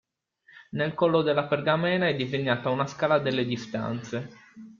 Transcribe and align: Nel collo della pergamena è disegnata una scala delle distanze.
Nel 0.71 0.95
collo 0.95 1.21
della 1.21 1.43
pergamena 1.43 2.07
è 2.07 2.15
disegnata 2.15 2.71
una 2.71 2.87
scala 2.87 3.19
delle 3.19 3.45
distanze. 3.45 4.29